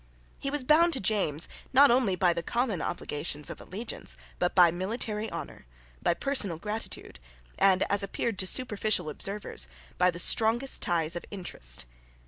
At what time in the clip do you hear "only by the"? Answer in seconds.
1.91-2.41